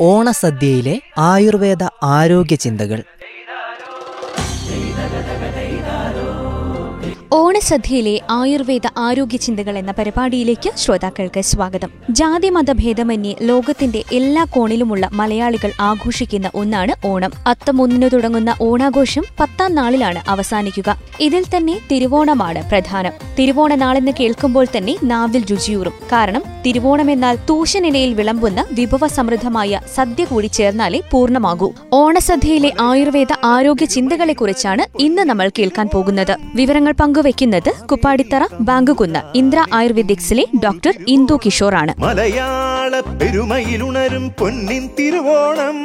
[0.00, 0.94] ഓണസദ്യയിലെ
[1.26, 3.00] ആയുർവേദ ആരോഗ്യ ചിന്തകൾ
[7.56, 11.90] ഓണസദ്യയിലെ ആയുർവേദ ആരോഗ്യ ചിന്തകൾ എന്ന പരിപാടിയിലേക്ക് ശ്രോതാക്കൾക്ക് സ്വാഗതം.
[12.10, 17.30] ജാതി മതഭേദമന്യേ ലോകത്തിന്റെ എല്ലാ കോണിലുമുള്ള മലയാളികൾ ആഘോഷിക്കുന്ന ഒന്നാണ് ഓണം.
[17.46, 21.00] അത്തം തുടങ്ങുന്ന ഓണാഘോഷം പത്താം നാളിലാണ് അവസാനിക്കുക.
[21.20, 23.12] ഇതിൽ തന്നെ തിരുവോണമാണ് പ്രധാനം.
[23.38, 25.92] തിരുവോണ നാളെന്ന് കേൾക്കുമ്പോൾ തന്നെ നാവിൽ രുചിയൂറും.
[26.12, 31.72] കാരണം തിരുവോണമെന്നാൽ തൂശനിലയിൽ വിളമ്പുന്ന വിഭവ സമൃദ്ധമായ സദ്യ കൂടി ചേർന്നാലേ പൂർണമാകൂ.
[31.92, 36.36] ഓണസദ്യയിലെ ആയുർവേദ ആരോഗ്യ ചിന്തകളെക്കുറിച്ചാണ് ഇന്ന് നമ്മൾ കേൾക്കാൻ പോകുന്നത്.
[36.54, 36.94] വിവരങ്ങൾ
[37.46, 42.00] പങ്കുവയ്ക്കുന്നത് കുപ്പാടിത്തറ ബാങ്കുകുന്ന് ഇന്ദ്ര ആയുർവേദിക്സിലെ ഡോക്ടർ ഇന്ദു കിഷോറാണ്.
[42.00, 45.78] മലയാള പെരുമയിലുണരും പൊന്നിൻ തിരുവോണം.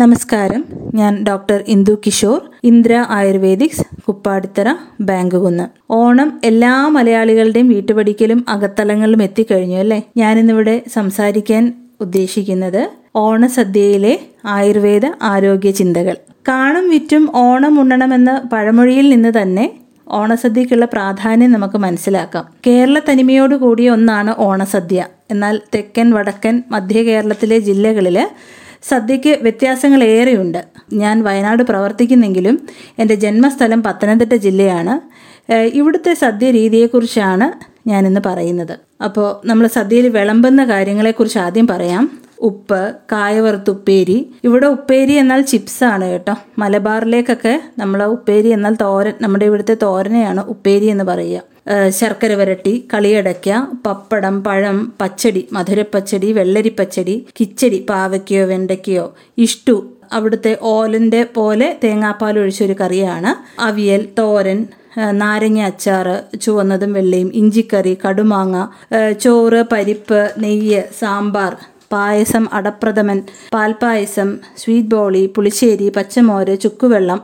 [0.00, 0.64] നമസ്കാരം.
[0.94, 5.66] ഞാൻ ഡോക്ടർ ഇന്ദു കിഷോർ ഇന്ദ്ര ആയുർവേദിക്സ് കുപ്പാടിത്തറ ബാങ്കുകുന്ന്.
[5.90, 10.02] ഓണം എല്ലാ മലയാളികളുടെയും വീട്ടുപടിക്കലും അകത്തലങ്ങളിലും എത്തിക്കഴിഞ്ഞു അല്ലേ?
[10.16, 16.16] ഞാനിന്നിവിടെ സംസാരിക്കാൻ ഉദ്ദേശിക്കുന്നത് ഓണസദ്യയിലെ ആയുർവേദ ആരോഗ്യ ചിന്തകൾ.
[16.48, 19.70] കാണും വിറ്റും ഓണം ഉണ്ണണമെന്ന പഴമൊഴിയിൽ നിന്ന് തന്നെ
[20.08, 22.44] ഓണസദ്യക്കുള്ള പ്രാധാന്യം നമുക്ക് മനസ്സിലാക്കാം.
[22.66, 25.06] കേരള തനിമയോട് കൂടിയ ഒന്നാണ് ഓണസദ്യ.
[25.30, 28.28] എന്നാൽ തെക്കൻ വടക്കൻ മധ്യ കേരളത്തിലെ ജില്ലകളിൽ
[28.82, 35.00] സദ്യക്ക് വ്യത്യാസങ്ങൾ ഏറെയുണ്ട് ഞാൻ വയനാട് പ്രവർത്തിക്കുന്നെങ്കിലും എന്റെ ജന്മസ്ഥലം പത്തനംതിട്ട ജില്ലയാണ്.
[35.52, 38.78] ഇവിടുത്തെ സദ്യ രീതിയെക്കുറിച്ചാണ് ഞാനിന്ന് പറയുന്നത്.
[39.04, 42.23] അപ്പോൾ നമ്മൾ സദ്യയിൽ വിളമ്പുന്ന കാര്യങ്ങളെക്കുറിച്ച് ആദ്യം പറയാം.
[42.44, 44.18] ഉപ്പ് കായവറുത്ത് ഉപ്പേരി.
[44.44, 46.34] ഇവിടെ ഉപ്പേരി എന്നാൽ ചിപ്സ് ആണ് കേട്ടോ.
[46.58, 51.42] മലബാറിലേക്കൊക്കെ നമ്മൾ ഉപ്പേരി എന്നാൽ തോരൻ നമ്മുടെ ഇവിടുത്തെ തോരനെയാണ് ഉപ്പേരി എന്ന് പറയുക.
[51.88, 53.50] ശർക്കര വരട്ടി കളിയടയ്ക്ക
[53.86, 59.06] പപ്പടം പഴം പച്ചടി മധുരപ്പച്ചടി വെള്ളരിപ്പച്ചടി കിച്ചടി പാവയ്ക്കയോ വെണ്ടയ്ക്കയോ
[59.38, 59.76] ഇഷ്ടു
[60.12, 63.30] അവിടുത്തെ ഓലന്റെ പോലെ തേങ്ങാപ്പാൽ ഒഴിച്ചൊരു കറിയാണ്.
[63.60, 64.60] അവിയൽ തോരൻ
[65.12, 66.06] നാരങ്ങ അച്ചാർ
[66.42, 68.56] ചുവന്നതും വെള്ളയും ഇഞ്ചിക്കറി കടുമാങ്ങ
[69.20, 71.56] ചോറ് പരിപ്പ് നെയ്യ് സാമ്പാർ
[71.94, 73.18] പായസം അടപ്രഥമൻ
[73.54, 74.28] പാൽപ്പായസം
[74.62, 77.20] സ്വീറ്റ് ബോളി പുളിശ്ശേരി പച്ചമോര് ചുക്കുവെള്ളം.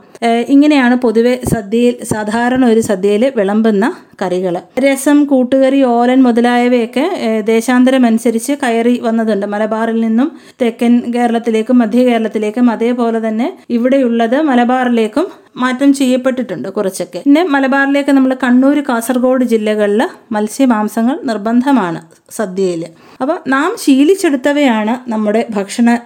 [0.54, 3.84] ഇങ്ങനെയാണ് പൊതുവെ സദ്യയിൽ സാധാരണ ഒരു സദ്യയിൽ വിളമ്പുന്ന
[4.22, 7.04] കറികൾ രസം കൂട്ടുകറി ഓലൻ മുതലായവയൊക്കെ
[7.53, 9.47] ദേശാന്തരം അനുസരിച്ച് കയറി വന്നതുണ്ട്.
[9.54, 10.31] മലബാറിൽ നിന്നും
[10.62, 15.26] തെക്കൻ കേരളത്തിലേക്കും മധ്യ കേരളത്തിലേക്കും അതേപോലെ തന്നെ ഇവിടെയുള്ളത് മലബാറിലേക്കും
[15.62, 17.20] മാറ്റം ചെയ്യപ്പെട്ടിട്ടുണ്ട് കുറച്ചൊക്കെ.
[17.25, 22.82] പിന്നെ മലബാറിലേക്ക് നമ്മൾ കണ്ണൂർ കാസർഗോഡ് ജില്ലകളിൽ മത്സ്യമാംസങ്ങൾ നിർബന്ധമാണ് സദ്യയിൽ
[23.22, 25.98] അപ്പോൾ നാം ശീലിച്ചെടുത്തവയാണ് നമ്മുടെ ഭക്ഷണ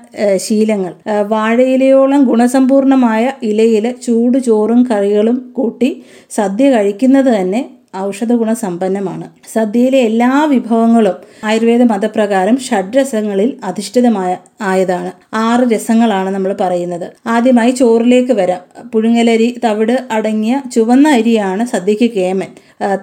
[0.46, 0.92] ശീലങ്ങൾ.
[1.34, 5.90] വാഴയിലയോളം ഗുണസമ്പൂർണമായ ഇലയിൽ ചൂട് ചോറും കറികളും കൂട്ടി
[6.30, 7.62] സദ്യ കഴിക്കുന്നത് തന്നെ
[7.96, 15.12] ഔഷധ ഗുണസമ്പന്നമാണ് സദ്യയിലെ എല്ലാ വിഭവങ്ങളും ആയുർവേദ മതപ്രകാരം ഷഡ്രസങ്ങളിൽ അധിഷ്ഠിതമായ ആയതാണ്.
[15.34, 17.12] ആറ് രസങ്ങളാണ് നമ്മൾ പറയുന്നത്.
[17.26, 18.60] ആദ്യമായി ചോറിലേക്ക് വരാം.
[18.94, 22.48] പുഴുങ്ങലരി തവിട് അടങ്ങിയ ചുവന്ന അരിയാണ് സദ്യക്ക് കേമൻ.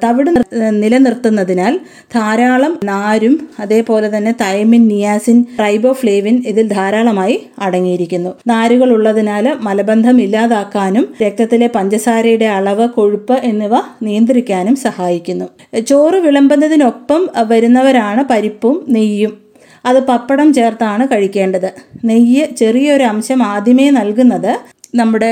[0.03, 1.79] തവിട് നിലനിർത്തുന്നതിനാൽ
[2.15, 8.29] ധാരാളം നാരും അതേപോലെ തന്നെ തൈമിൻ നിയാസിൻ ട്രൈബോഫ്ലേവിൻ ഇതിൽ ധാരാളമായി അടങ്ങിയിരിക്കുന്നു.
[8.47, 15.45] നാരുകൾ ഉള്ളതിനാൽ മലബന്ധം ഇല്ലാതാക്കാനും രക്തത്തിലെ പഞ്ചസാരയുടെ അളവ് കൊഴുപ്പ് എന്നിവ നിയന്ത്രിക്കാനും സഹായിക്കുന്നു.
[15.79, 19.41] ചോറ് വിളമ്പുന്നതിനൊപ്പം വരുന്നവരാണ് പരിപ്പും നെയ്യും.
[19.85, 21.73] അത് പപ്പടം ചേർത്താണ് കഴിക്കേണ്ടത്.
[22.05, 25.29] നെയ്യ് ചെറിയൊരു അംശം ആദ്യമേ നൽകുന്നത് നമ്മുടെ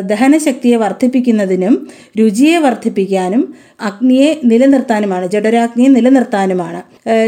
[0.00, 1.74] ദഹനശക്തിയെ വർദ്ധിപ്പിക്കുന്നതിനും
[2.18, 3.42] രുചിയെ വർദ്ധിപ്പിക്കാനും
[3.80, 6.80] അഗ്നിയെ നിലനിർത്താനുമാണ് ജഡരാഗ്നിയെ നിലനിർത്താനുമാണ്.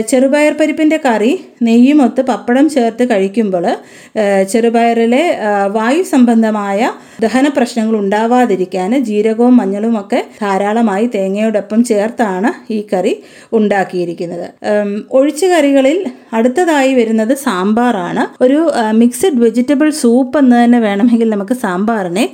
[0.08, 1.32] ചെറുപയർ പരിപ്പിന്റെ കറി
[1.62, 3.66] നെയ്യുമൊത്ത് പപ്പടം ചേർത്ത് കഴിക്കുമ്പോൾ
[4.52, 5.24] ചെറുപയറിലെ
[5.68, 6.80] വായു സംബന്ധമായ
[7.22, 13.12] ദഹന പ്രശ്നങ്ങൾ ഉണ്ടാവാതിരിക്കാൻ ജീരകവും മഞ്ഞളും ഒക്കെ ധാരാളമായി തേങ്ങയോടൊപ്പം ചേർത്താണ് ഈ കറി
[13.58, 14.46] ഉണ്ടാക്കിയിരിക്കുന്നത്.
[15.18, 15.98] ഒഴിച്ച കറികളിൽ
[16.32, 18.22] അടുത്തതായി വരുന്നത് സാമ്പാറാണ്.
[18.44, 18.58] ഒരു
[19.00, 22.24] മിക്സഡ് വെജിറ്റബിൾ സൂപ്പ് എന്ന് തന്നെ വേണമെങ്കിൽ നമുക്ക് സാമ്പാറിനെ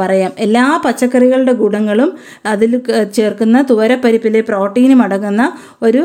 [0.00, 0.32] പറയാം.
[0.46, 2.10] എല്ലാ പച്ചക്കറികളുടെ ഗുണങ്ങളും
[2.46, 2.72] അതിൽ
[3.18, 5.44] ചേർക്കുന്ന തുവരപ്പരിപ്പിലെ പ്രോട്ടീനും അടങ്ങുന്ന
[5.82, 6.02] ഒരു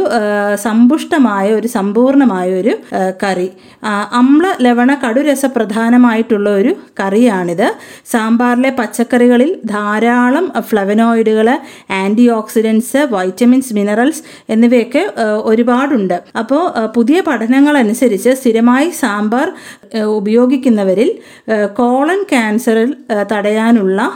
[0.65, 2.75] സമ്പുഷ്ടമായ ഒരു സമ്പൂർണമായ ഒരു
[3.23, 3.49] കറി.
[4.19, 7.67] അമ്ല ലവണ കടുരസ പ്രധാനമായിട്ടുള്ള ഒരു കറിയാണിത്.
[8.11, 11.47] സാമ്പാറിലെ പച്ചക്കറികളിൽ ധാരാളം ഫ്ലവനോയിഡുകൾ
[12.01, 15.03] ആന്റി ഓക്സിഡൻസ് വൈറ്റമിൻസ് മിനറൽസ് എന്നിവയൊക്കെ
[15.49, 16.17] ഒരുപാടുണ്ട്.
[16.39, 16.63] അപ്പോൾ
[16.95, 19.47] പുതിയ പഠനങ്ങൾ അനുസരിച്ച് സ്ഥിരമായി സാമ്പാർ
[19.95, 21.09] ഉപയോഗിക്കുന്നവരിൽ
[21.73, 22.95] കോളൻ ക്യാൻസറിൽ
[23.31, 24.11] തടയാനുള്ള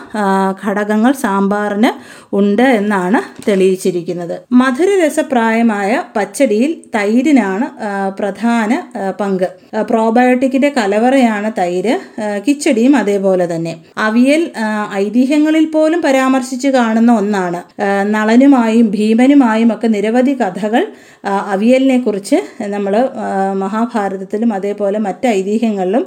[0.65, 1.91] ഘടകങ്ങൾ സാമ്പാറിന്
[2.35, 4.41] ഉണ്ട് എന്നാണ് തെളിയിച്ചിരിക്കുന്നത്.
[4.51, 7.67] മധുരരസപ്രായമായ പച്ചടിയിൽ തൈരിനാണ്
[8.19, 8.83] പ്രധാന
[9.19, 9.47] പങ്ക്.
[9.89, 11.99] പ്രോബയോട്ടിക്കിന്റെ കലവറയാണ് തൈര്
[12.47, 13.73] കിച്ചടിയും അതേപോലെ തന്നെ.
[13.97, 14.51] അവിയൽ
[14.93, 17.61] ഐതിഹ്യങ്ങളിൽ പോലും പരാമർശിച്ച് കാണുന്ന ഒന്നാണ്.
[18.05, 20.83] നളനുമായും ഭീമനുമായും ഒക്കെ നിരവധി കഥകൾ
[21.25, 23.09] അവിയലിനെ കുറിച്ച് നമ്മൾ
[23.53, 25.27] മഹാഭാരതത്തിലും അതേപോലെ മറ്റ്
[25.63, 26.03] ഐതിഹ്യങ്ങളിലും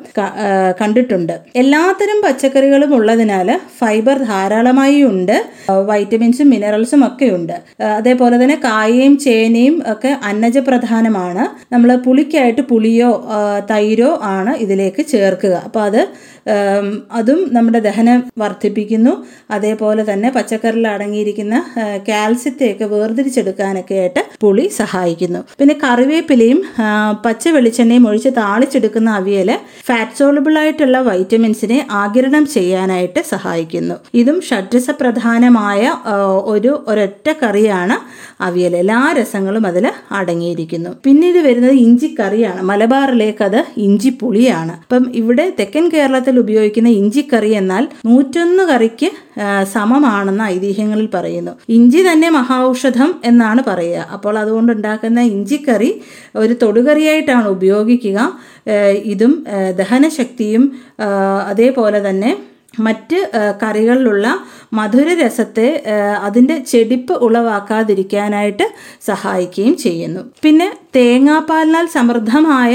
[0.81, 1.35] കണ്ടിട്ടുണ്ട്.
[1.62, 3.49] എല്ലാത്തരം പച്ചക്കറികളും ഉള്ളതിനാൽ
[3.79, 5.37] ഫൈബർ ധാരാളമായി ഉണ്ട്.
[5.91, 7.56] വൈറ്റമിൻസും മിനറൽസും ഒക്കെ ഉണ്ട്.
[7.99, 11.44] അതേപോലെ തന്നെ കായയും ചേനയും ഒക്കെ അന്നജപ്രധാനമാണ്.
[11.75, 13.11] നമ്മൾ പുളിക്കായിട്ട് പുളിയോ
[13.73, 15.55] തൈരോ ആണ് ഇതിലേക്ക് ചേർക്കുക.
[15.67, 16.00] അപ്പോൾ അത്
[17.19, 19.13] അതും നമ്മുടെ ദഹനം വർദ്ധിപ്പിക്കുന്നു.
[19.51, 21.57] അതേപോലെ തന്നെ പച്ചക്കറിയിൽ അടങ്ങിയിരിക്കുന്ന
[22.09, 25.41] കാൽസ്യത്തെയൊക്കെ വേർതിരിച്ചെടുക്കാനൊക്കെ ആയിട്ട് പുളി സഹായിക്കുന്നു.
[25.61, 26.61] പിന്നെ കറിവേപ്പിലയും
[27.25, 29.51] പച്ച വെളിച്ചെണ്ണയും ഒഴിച്ച് താളിച്ചെടുക്കുന്ന അവിയൽ
[29.89, 33.97] ഫാറ്റ് സോളബിൾ ആയിട്ടുള്ള വൈറ്റമിൻസിനെ ആകിരണം ചെയ്യാനായിട്ട് സഹായിക്കുന്നു.
[34.15, 35.93] ഇതും ഷഡ്രസ പ്രധാനമായ
[36.55, 37.97] ഒരു ഒരൊറ്റ കറിയാണ്
[38.41, 39.87] അവിയൽ എല്ലാ രസങ്ങളും അതിൽ
[40.19, 40.91] അടങ്ങിയിരിക്കുന്നു.
[41.05, 42.63] പിന്നീട് വരുന്നത് ഇഞ്ചിക്കറിയാണ്.
[42.63, 49.09] മലബാറിലേക്ക് അത് ഇഞ്ചി പുളിയാണ് അപ്പം ഇവിടെ തെക്കൻ കേരളത്തിൽ ഉപയോഗിക്കുന്ന ഇഞ്ചിക്കറി എന്നാൽ നൂറ്റൊന്ന് കറിക്ക്
[49.75, 51.53] സമമാണെന്ന് ഐതിഹ്യങ്ങളിൽ പറയുന്നു.
[51.69, 54.09] ഇഞ്ചി തന്നെ മഹാഔഷധം എന്നാണ് പറയുക.
[54.17, 55.91] അപ്പോൾ അതുകൊണ്ട് ഉണ്ടാക്കുന്ന ഇഞ്ചിക്കറി
[56.43, 58.19] ഒരു തൊടുകറിയായിട്ടാണ് ഉപയോഗിക്കുക.
[59.12, 59.33] ഇതും
[59.81, 60.65] ദഹനശക്തിയും
[61.53, 62.33] അതേപോലെ തന്നെ
[62.87, 63.19] മറ്റ്
[63.62, 64.27] കറികളിലുള്ള
[64.78, 65.69] മധുരരസത്തെ
[66.26, 68.67] അതിന്റെ ചെടിപ്പ് ഉളവാക്കാതിരിക്കാനായിട്ട്
[69.08, 70.23] സഹായിക്കുകയും ചെയ്യുന്നു.
[70.44, 72.75] പിന്നെ തേങ്ങാപ്പാലിനാൽ സമൃദ്ധമായ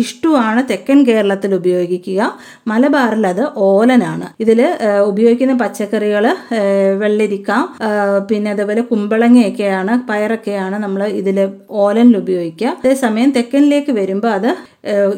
[0.00, 2.20] ഇഷ്ടുവാണ് തെക്കൻ കേരളത്തിൽ ഉപയോഗിക്കുക.
[2.70, 4.26] മലബാറിൽ അത് ഓലനാണ്.
[4.44, 4.60] ഇതിൽ
[5.10, 6.24] ഉപയോഗിക്കുന്ന പച്ചക്കറികൾ
[7.02, 7.50] വെള്ളരിക്ക
[8.30, 11.38] പിന്നെ അതേപോലെ കുമ്പളങ്ങയൊക്കെയാണ് പയറൊക്കെയാണ് നമ്മൾ ഇതിൽ
[11.84, 12.68] ഓലനിൽ ഉപയോഗിക്കുക.
[12.80, 14.50] അതേസമയം തെക്കനിലേക്ക് വരുമ്പോൾ അത്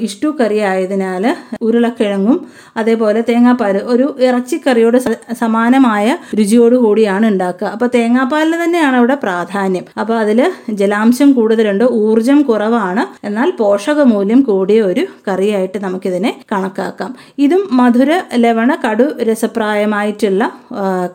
[0.07, 1.25] ഇഷ്ടു കറി ആയതിനാൽ
[1.67, 2.39] ഉരുളക്കിഴങ്ങും
[2.81, 4.99] അതേപോലെ തേങ്ങാപ്പാൽ ഒരു ഇറച്ചിക്കറിയോട്
[5.43, 6.04] സമാനമായ
[6.39, 7.69] രുചിയോട് കൂടിയാണ് ഉണ്ടാക്കുക.
[7.75, 9.85] അപ്പോൾ തേങ്ങാപ്പാലിന് തന്നെയാണ് അവിടെ പ്രാധാന്യം.
[10.01, 10.41] അപ്പോൾ അതിൽ
[10.81, 13.05] ജലാംശം കൂടുതലുണ്ട് ഊർജം കുറവാണ്.
[13.29, 17.15] എന്നാൽ പോഷകമൂല്യം കൂടിയ ഒരു കറിയായിട്ട് നമുക്കിതിനെ കണക്കാക്കാം.
[17.47, 18.11] ഇതും മധുര
[18.45, 20.45] ലവണ കടു രസപ്രായമായിട്ടുള്ള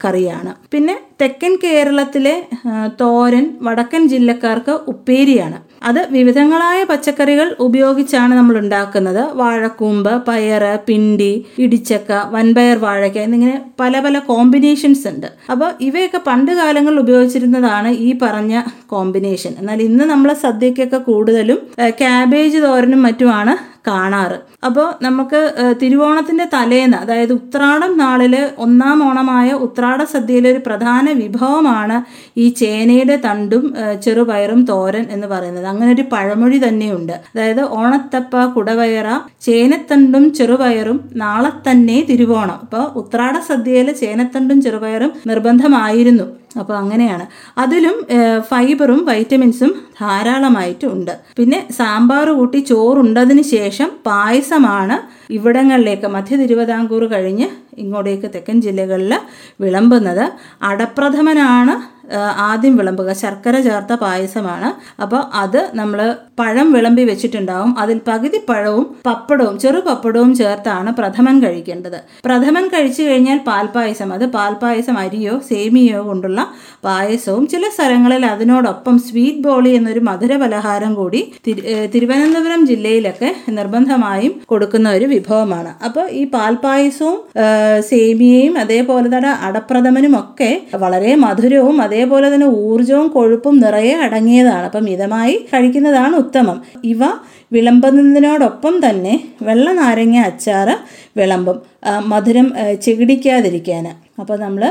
[0.05, 0.53] കറിയാണ്.
[0.73, 2.35] പിന്നെ തെക്കൻ കേരളത്തിലെ
[3.01, 5.57] തോരൻ വടക്കൻ ജില്ലക്കാർക്ക് ഉപ്പേരിയാണ്.
[5.89, 9.21] അത് വിവിധങ്ങളായ പച്ചക്കറികൾ ഉപയോഗിച്ചാണ് നമ്മൾ ഉണ്ടാക്കുന്നത്.
[9.41, 15.27] വാഴക്കൂമ്പ് പയറ് പിണ്ടി ഇടിച്ചക്ക വൻപയർ വാഴയ്ക്ക എന്നിങ്ങനെ പല പല കോമ്പിനേഷൻസ് ഉണ്ട്.
[15.51, 18.61] അപ്പോൾ ഇവയൊക്കെ പണ്ട് കാലങ്ങളിൽ ഉപയോഗിച്ചിരുന്നതാണ് ഈ പറഞ്ഞ
[18.93, 19.53] കോമ്പിനേഷൻ.
[19.59, 21.59] എന്നാൽ ഇന്ന് നമ്മൾ സദ്യക്കൊക്കെ കൂടുതലും
[22.01, 23.55] ക്യാബേജ് തോരനും മറ്റുമാണ്
[23.89, 24.39] കാണാറ്.
[24.63, 25.39] അപ്പോൾ നമുക്ക്
[25.81, 31.97] തിരുവോണത്തിന്റെ തലേന്ന് അതായത് ഉത്രാടം നാളിൽ ഒന്നാം ഓണമായ ഉത്രാട സദ്യയിലെ ഒരു പ്രധാന വിഭവമാണ്
[32.43, 33.63] ഈ ചേനയുടെ തണ്ടും
[34.05, 35.65] ചെറുപയറും തോരൻ എന്ന് പറയുന്നത്.
[35.65, 37.15] അങ്ങനെ ഒരു പഴമൊഴി തന്നെയുണ്ട്.
[37.31, 39.07] അതായത് ഓണത്തപ്പ കുടവയറ
[39.41, 42.59] ചേനത്തണ്ടും ചെറുപയറും നാളെ തന്നെ തിരുവോണം.
[42.65, 46.27] അപ്പോൾ ഉത്രാട സദ്യയിൽ ചേനത്തണ്ടും ചെറുപയറും നിർബന്ധമായിരുന്നു.
[46.59, 47.25] അപ്പോൾ അങ്ങനെയാണ്.
[47.63, 47.97] അതിലും
[48.49, 49.71] ഫൈബറും വൈറ്റമിൻസും
[50.01, 53.89] ധാരാളമായിട്ടുണ്ട് പിന്നെ സാമ്പാർ കൂട്ടി ചോറുണ്ടതിന് ശേഷം
[54.49, 54.95] പായസമാണ്
[55.33, 57.47] ഇവിടങ്ങളിലേക്ക് മധ്യ തിരുവിതാംകൂർ കഴിഞ്ഞ്
[57.81, 59.13] ഇങ്ങോട്ടേക്ക് തെക്കൻ ജില്ലകളിൽ
[59.61, 60.23] വിളമ്പുന്നത്.
[60.69, 61.73] അടപ്രഥമനാണ്
[62.47, 63.13] ആദ്യം വിളമ്പുക.
[63.13, 64.69] ശർക്കര ചേർത്ത പായസമാണ്.
[65.01, 65.99] അപ്പോൾ അത് നമ്മൾ
[66.39, 67.71] പഴം വിളമ്പി വെച്ചിട്ടുണ്ടാവും.
[67.79, 71.97] അതിൽ പകുതി പഴവും പപ്പടവും ചെറു പപ്പടവും ചേർത്താണ് പ്രഥമൻ കഴിക്കേണ്ടത്.
[72.25, 76.39] പ്രഥമൻ കഴിച്ചു കഴിഞ്ഞാൽ പാൽപ്പായസം അത് പാൽപ്പായസം അരിയോ സേമിയോ കൊണ്ടുള്ള
[76.83, 81.21] പായസവും ചില സ്ഥലങ്ങളിൽ അതിനോടൊപ്പം സ്വീറ്റ് ബോളി എന്നൊരു മധുര പലഹാരം കൂടി
[81.95, 85.71] തിരുവനന്തപുരം ജില്ലയിലൊക്കെ നിർബന്ധമായും കൊടുക്കുന്ന ഒരു വിഭവമാണ്.
[85.85, 87.19] അപ്പോൾ ഈ പാൽപ്പായസവും
[87.89, 90.51] സേമിയയും അതേപോലെ തന്നെ അടപ്രഥമനും ഒക്കെ
[90.83, 94.65] വളരെ മധുരവും അതേപോലെ തന്നെ ഊർജവും കൊഴുപ്പും നിറയെ അടങ്ങിയതാണ്.
[94.65, 96.57] അപ്പം മിതമായി കഴിക്കുന്നതാണ് ഉത്തമം.
[96.83, 97.01] ഇവ
[97.53, 100.75] വിളമ്പുന്നതിനോടൊപ്പം തന്നെ വെള്ള നാരങ്ങ അച്ചാറ്
[101.19, 101.57] വിളമ്പും.
[102.11, 102.47] മധുരം
[102.83, 103.85] ചെകിടിക്കാതിരിക്കാൻ
[104.19, 104.63] അപ്പോൾ നമ്മൾ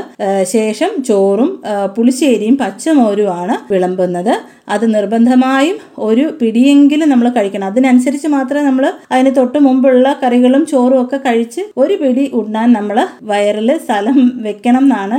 [0.43, 1.49] ശേഷം ചോറും
[1.97, 4.33] പുളിശ്ശേരിയും പച്ചമോരുമാണ് വിളമ്പുന്നത്.
[4.75, 5.77] അത് നിർബന്ധമായും
[6.07, 7.67] ഒരു പിടിയെങ്കിലും നമ്മൾ കഴിക്കണം.
[7.71, 12.97] അതിനനുസരിച്ച് മാത്രമേ നമ്മൾ അതിന് തൊട്ട് മുമ്പുള്ള കറികളും ചോറും ഒക്കെ കഴിച്ച് ഒരു പിടി ഉണ്ണാൻ നമ്മൾ
[13.31, 14.17] വയറിൽ സ്ഥലം
[14.47, 15.17] വെക്കണം എന്നാണ്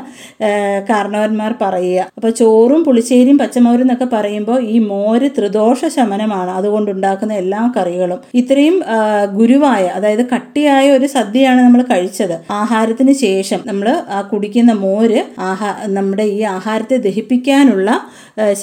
[0.91, 2.07] കാരണവന്മാർ പറയുക.
[2.17, 6.51] അപ്പോൾ ചോറും പുളിശ്ശേരിയും പച്ചമോരും എന്നൊക്കെ പറയുമ്പോൾ ഈ മോര് ത്രിദോഷ ശമനമാണ്.
[6.51, 8.21] അതുകൊണ്ട് ഉണ്ടാക്കുന്ന എല്ലാ കറികളും.
[8.41, 8.77] ഇത്രയും
[9.39, 12.37] ഗുരുവായ അതായത് കട്ടിയായ ഒരു സദ്യയാണ് നമ്മൾ കഴിച്ചത്.
[12.61, 15.21] ആഹാരത്തിന് ശേഷം നമ്മൾ ആ കുടിക്കുന്ന മോര്
[15.51, 17.91] ആഹാ നമ്മുടെ ഈ ആഹാരത്തെ ദഹിപ്പിക്കാനുള്ള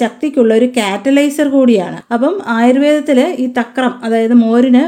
[0.00, 1.98] ശക്തിക്കുള്ള ഒരു കാറ്റലൈസർ കൂടിയാണ്.
[2.14, 4.82] അപ്പം ആയുർവേദത്തിൽ ഈ തക്രം അതായത് മോരിന്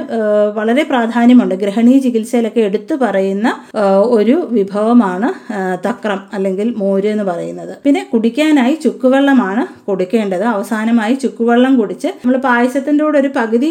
[0.59, 1.55] വളരെ പ്രാധാന്യമുണ്ട്.
[1.55, 3.49] ഗ്രഹണീയ ചികിത്സയിലൊക്കെ എടുത്തു പറയുന്ന
[4.19, 5.31] ഒരു വിഭവമാണ്
[5.87, 7.75] തക്രം അല്ലെങ്കിൽ മോര് എന്ന് പറയുന്നത്.
[7.85, 10.45] പിന്നെ കുടിക്കാനായി ചുക്കുവെള്ളമാണ് കൊടുക്കേണ്ടത്.
[10.55, 13.71] അവസാനമായി ചുക്കുവെള്ളം കുടിച്ച് നമ്മൾ പായസത്തിന്റെ കൂടെ ഒരു പകുതി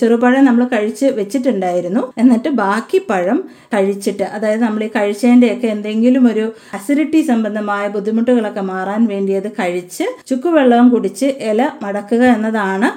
[0.00, 2.02] ചെറുപഴം നമ്മൾ കഴിച്ച് വെച്ചിട്ടുണ്ടായിരുന്നു.
[2.22, 3.38] എന്നിട്ട് ബാക്കി പഴം
[3.74, 6.44] കഴിച്ചിട്ട് അതായത് നമ്മൾ ഈ കഴിച്ചതിന്റെയൊക്കെ എന്തെങ്കിലും ഒരു
[6.76, 12.88] അസിഡിറ്റി സംബന്ധമായ ബുദ്ധിമുട്ടുകളൊക്കെ മാറാൻ വേണ്ടി അത് കഴിച്ച് ചുക്ക് ചുക്കുവെള്ളവും കുടിച്ച് ഇല മടക്കുക എന്നതാണ്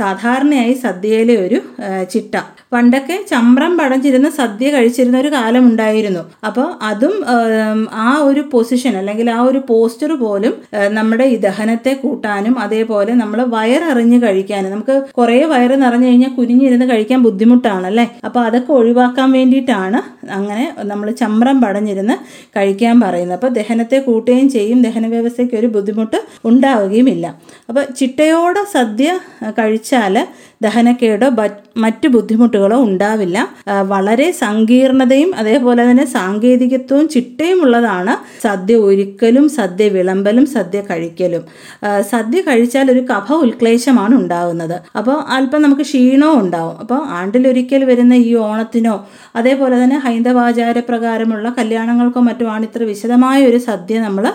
[0.00, 1.58] സാധാരണയായി സദ്യയിലെ ഒരു
[2.12, 2.34] ചിട്ട.
[2.72, 6.22] പണ്ടൊക്കെ ചമ്രം പടഞ്ഞിരുന്ന് സദ്യ കഴിച്ചിരുന്ന ഒരു കാലം ഉണ്ടായിരുന്നു.
[6.48, 7.14] അപ്പോൾ അതും
[8.06, 10.54] ആ ഒരു പൊസിഷൻ അല്ലെങ്കിൽ ആ ഒരു പോസ്റ്റർ പോലും
[10.98, 17.22] നമ്മുടെ ഈ ദഹനത്തെ കൂട്ടാനും അതേപോലെ നമ്മൾ വയററിഞ്ഞ് കഴിക്കാനും നമുക്ക് കുറേ വയറ് നിറഞ്ഞു കഴിഞ്ഞാൽ കുനിഞ്ഞിരുന്ന് കഴിക്കാൻ
[17.28, 18.06] ബുദ്ധിമുട്ടാണല്ലേ?
[18.28, 20.02] അപ്പോൾ അതൊക്കെ ഒഴിവാക്കാൻ വേണ്ടിയിട്ടാണ്
[20.38, 22.16] അങ്ങനെ നമ്മൾ ചമ്രം പടഞ്ഞിരുന്ന്
[22.58, 23.36] കഴിക്കാൻ പറയുന്നത്.
[23.38, 26.20] അപ്പോൾ ദഹനത്തെ കൂട്ടുകയും ചെയ്യും ദഹന വ്യവസ്ഥയ്ക്ക് ഒരു ബുദ്ധിമുട്ട്
[26.68, 27.26] ഉണ്ടാവുകയുമില്ല
[27.68, 29.08] അപ്പോൾ ചിട്ടയോടെ സദ്യ
[29.58, 30.14] കഴിച്ചാൽ
[30.62, 31.28] ദഹനക്കേടോ
[31.84, 33.38] മറ്റു ബുദ്ധിമുട്ടുകളോ ഉണ്ടാവില്ല.
[33.92, 38.14] വളരെ സങ്കീർണതയും അതേപോലെ തന്നെ സാങ്കേതികത്വവും ചിട്ടയുമുള്ളതാണ്
[38.46, 41.44] സദ്യ ഒരുക്കലും സദ്യ വിളമ്പലും സദ്യ കഴിക്കലും.
[42.12, 44.76] സദ്യ കഴിച്ചാൽ ഒരു കഫ ഉത്ക്ലേശമാണ് ഉണ്ടാകുന്നത്.
[44.98, 46.76] അപ്പോൾ അല്പം നമുക്ക് ക്ഷീണവും ഉണ്ടാവും.
[46.80, 48.96] അപ്പോൾ ആണ്ടിലൊരിക്കൽ വരുന്ന ഈ ഓണത്തിനോ
[49.36, 54.26] അതേപോലെ തന്നെ ഹൈന്ദവാചാര പ്രകാരമുള്ള കല്യാണങ്ങൾക്കോ മറ്റുമാണ് ഇത്ര വിശദമായ ഒരു സദ്യ നമ്മൾ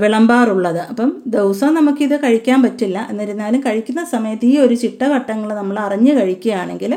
[0.00, 0.80] വിളമ്പാറുള്ളത്.
[0.90, 2.98] അപ്പം ദിവസവും നമുക്കിത് കഴിക്കാൻ പറ്റില്ല.
[3.10, 4.74] എന്നിരുന്നാലും കഴിക്കുന്ന സമയത്ത് ഈ ഒരു
[5.40, 6.92] ചിട്ടവട്ടങ്ങൾ നമ്മൾ അറിഞ്ഞു കഴിക്കുകയാണെങ്കിൽ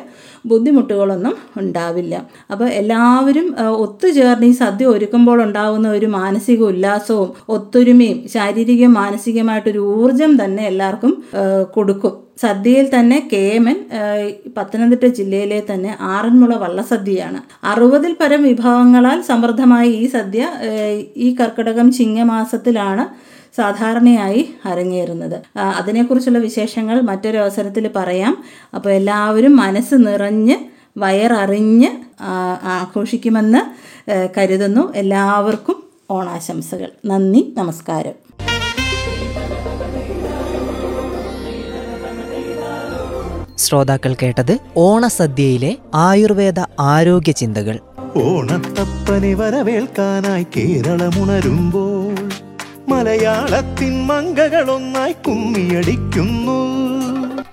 [0.51, 2.15] ബുദ്ധിമുട്ടുകളൊന്നും ഉണ്ടാവില്ല.
[2.51, 3.47] അപ്പോൾ എല്ലാവരും
[3.83, 11.13] ഒത്തുചേർന്ന് ഈ സദ്യ ഒരുക്കുമ്പോൾ ഉണ്ടാകുന്ന ഒരു മാനസിക ഉല്ലാസവും ഒത്തൊരുമയും ശാരീരികവും മാനസികമായിട്ടൊരു ഊർജം തന്നെ എല്ലാവർക്കും
[11.75, 12.13] കൊടുക്കും.
[12.43, 13.77] സദ്യയിൽ തന്നെ കേമൻ
[14.55, 17.39] പത്തനംതിട്ട ജില്ലയിലെ തന്നെ ആറന്മുള വള്ളസദ്യയാണ്.
[17.71, 20.41] അറുപതിൽ പരം വിഭവങ്ങളാൽ സമൃദ്ധമായ ഈ സദ്യ
[21.25, 23.05] ഈ കർക്കിടകം ചിങ്ങമാസത്തിലാണ്
[23.57, 25.57] സാധാരണയായി അരങ്ങേറുന്നത്.
[25.57, 28.43] അതിനെക്കുറിച്ചുള്ള വിശേഷങ്ങൾ മറ്റൊരു അവസരത്തിൽ പറയാം.
[28.75, 30.55] അപ്പോൾ എല്ലാവരും മനസ്സ് നിറഞ്ഞ്
[30.97, 31.89] വയററിഞ്ഞ്
[32.63, 33.61] ആഘോഷിക്കുമെന്ന്
[34.37, 34.93] കരുതുന്നു.
[34.95, 36.91] എല്ലാവർക്കും ഓണാശംസകൾ.
[37.05, 38.23] നന്ദി നമസ്കാരം.
[43.57, 47.79] ശ്രോതാക്കൾ കേട്ടത് ഓണസദ്യയിലെ ആയുർവേദ ആരോഗ്യ ചിന്തകൾ.
[48.17, 52.02] ഓണത്തപ്പനെ വരവേൽക്കാനായി കേരളമുണരുമ്പോൾ
[52.87, 56.82] മലയാളത്തിൻ മങ്കകളൊന്നായി കുമ്മിയടിക്കുന്നു.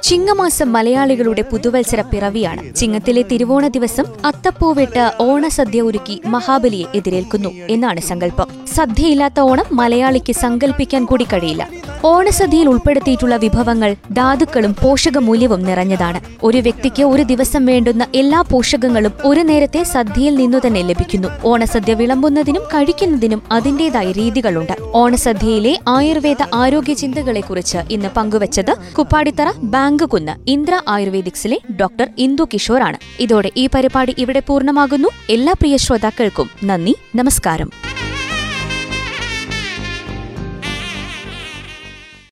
[0.03, 2.75] ചിങ്ങമാസം മലയാളികളുടെ പുതുവത്സര പിറവിയാണ്.
[2.75, 8.47] ചിങ്ങത്തിലെ തിരുവോണ ദിവസം അത്തപ്പൂവിട്ട് ഓണസദ്യ ഒരുക്കി മഹാബലിയെ എതിരേൽക്കുന്നു എന്നാണ് സങ്കല്പം.
[8.77, 11.69] സദ്യയില്ലാത്ത ഓണം മലയാളിക്ക് സങ്കല്പിക്കാൻ കൂടി കഴിയില്ല.
[12.05, 16.21] ഓണസദ്യയിൽ ഉൾപ്പെടുത്തിയിട്ടുള്ള വിഭവങ്ങൾ ധാതുക്കളും പോഷകമൂല്യവും നിറഞ്ഞതാണ്.
[16.43, 21.29] ഒരു വ്യക്തിക്ക് ഒരു ദിവസം വേണ്ടുന്ന എല്ലാ പോഷകങ്ങളും ഒരു നേരത്തെ സദ്യയിൽ നിന്നു തന്നെ ലഭിക്കുന്നു.
[21.45, 24.73] ഓണസദ്യ വിളമ്പുന്നതിനും കഴിക്കുന്നതിനും അതിന്റേതായ രീതികളുണ്ട്.
[24.95, 32.99] ഓണസദ്യയിലെ ആയുർവേദ ആരോഗ്യ ചിന്തകളെക്കുറിച്ച് ഇന്ന് പങ്കുവച്ചത് കുപ്പാടിത്തറ ബാങ്ക് കുന്ന് ഇന്ദ്ര ആയുർവേദിക്സിലെ ഡോക്ടർ ഇന്ദു കിഷോറാണ്.
[33.21, 35.09] ഇതോടെ ഈ പരിപാടി ഇവിടെ പൂർണമാകുന്നു.
[35.31, 37.71] എല്ലാ പ്രിയ ശ്രോതാക്കൾക്കും നന്ദി നമസ്കാരം.